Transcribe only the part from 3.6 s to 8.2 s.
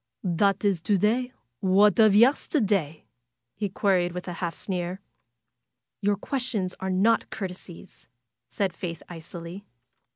queried, with a half sneer. ^^Your questions are not courtesies,"